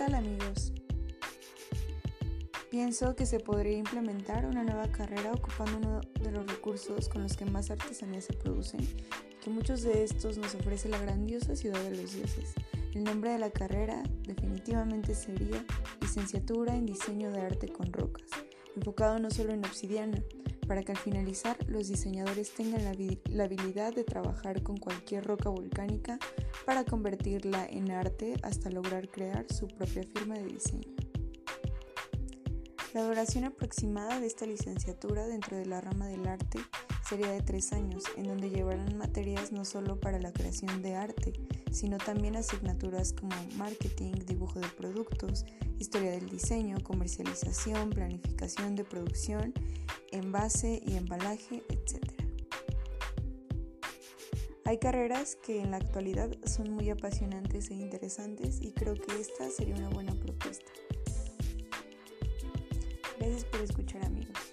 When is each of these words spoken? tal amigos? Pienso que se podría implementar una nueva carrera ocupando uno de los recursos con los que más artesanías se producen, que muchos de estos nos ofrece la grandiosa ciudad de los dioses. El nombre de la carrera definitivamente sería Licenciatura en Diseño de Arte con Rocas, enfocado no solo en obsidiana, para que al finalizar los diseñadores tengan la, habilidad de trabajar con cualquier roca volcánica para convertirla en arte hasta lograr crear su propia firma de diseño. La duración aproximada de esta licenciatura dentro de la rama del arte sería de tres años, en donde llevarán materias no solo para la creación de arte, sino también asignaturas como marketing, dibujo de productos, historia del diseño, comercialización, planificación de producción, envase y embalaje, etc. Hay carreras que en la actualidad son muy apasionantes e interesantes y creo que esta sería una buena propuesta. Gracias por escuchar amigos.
tal 0.00 0.14
amigos? 0.14 0.72
Pienso 2.70 3.14
que 3.14 3.26
se 3.26 3.38
podría 3.38 3.76
implementar 3.76 4.46
una 4.46 4.64
nueva 4.64 4.90
carrera 4.90 5.30
ocupando 5.30 5.76
uno 5.76 6.00
de 6.22 6.30
los 6.30 6.46
recursos 6.46 7.10
con 7.10 7.22
los 7.22 7.36
que 7.36 7.44
más 7.44 7.70
artesanías 7.70 8.24
se 8.24 8.32
producen, 8.32 8.80
que 9.44 9.50
muchos 9.50 9.82
de 9.82 10.02
estos 10.02 10.38
nos 10.38 10.54
ofrece 10.54 10.88
la 10.88 10.98
grandiosa 10.98 11.54
ciudad 11.54 11.82
de 11.82 11.98
los 11.98 12.14
dioses. 12.14 12.54
El 12.94 13.04
nombre 13.04 13.32
de 13.32 13.40
la 13.40 13.50
carrera 13.50 14.02
definitivamente 14.22 15.14
sería 15.14 15.66
Licenciatura 16.00 16.74
en 16.74 16.86
Diseño 16.86 17.30
de 17.30 17.42
Arte 17.42 17.68
con 17.68 17.92
Rocas, 17.92 18.30
enfocado 18.74 19.18
no 19.18 19.30
solo 19.30 19.52
en 19.52 19.66
obsidiana, 19.66 20.22
para 20.70 20.84
que 20.84 20.92
al 20.92 20.98
finalizar 20.98 21.56
los 21.66 21.88
diseñadores 21.88 22.54
tengan 22.54 22.84
la, 22.84 23.42
habilidad 23.42 23.92
de 23.92 24.04
trabajar 24.04 24.62
con 24.62 24.76
cualquier 24.76 25.24
roca 25.24 25.48
volcánica 25.48 26.16
para 26.64 26.84
convertirla 26.84 27.66
en 27.66 27.90
arte 27.90 28.36
hasta 28.44 28.70
lograr 28.70 29.08
crear 29.08 29.52
su 29.52 29.66
propia 29.66 30.04
firma 30.04 30.36
de 30.36 30.44
diseño. 30.44 30.94
La 32.94 33.02
duración 33.02 33.46
aproximada 33.46 34.20
de 34.20 34.28
esta 34.28 34.46
licenciatura 34.46 35.26
dentro 35.26 35.56
de 35.56 35.66
la 35.66 35.80
rama 35.80 36.06
del 36.06 36.24
arte 36.28 36.60
sería 37.10 37.32
de 37.32 37.42
tres 37.42 37.72
años, 37.72 38.04
en 38.16 38.28
donde 38.28 38.50
llevarán 38.50 38.96
materias 38.96 39.50
no 39.50 39.64
solo 39.64 39.98
para 39.98 40.20
la 40.20 40.32
creación 40.32 40.80
de 40.80 40.94
arte, 40.94 41.32
sino 41.72 41.98
también 41.98 42.36
asignaturas 42.36 43.12
como 43.12 43.34
marketing, 43.56 44.12
dibujo 44.26 44.60
de 44.60 44.68
productos, 44.68 45.44
historia 45.80 46.12
del 46.12 46.28
diseño, 46.28 46.76
comercialización, 46.84 47.90
planificación 47.90 48.76
de 48.76 48.84
producción, 48.84 49.52
envase 50.12 50.80
y 50.86 50.94
embalaje, 50.94 51.64
etc. 51.68 52.12
Hay 54.64 54.78
carreras 54.78 55.34
que 55.34 55.60
en 55.60 55.72
la 55.72 55.78
actualidad 55.78 56.30
son 56.46 56.70
muy 56.70 56.90
apasionantes 56.90 57.70
e 57.70 57.74
interesantes 57.74 58.60
y 58.60 58.70
creo 58.70 58.94
que 58.94 59.20
esta 59.20 59.50
sería 59.50 59.74
una 59.74 59.88
buena 59.88 60.14
propuesta. 60.14 60.70
Gracias 63.18 63.44
por 63.46 63.60
escuchar 63.62 64.04
amigos. 64.04 64.49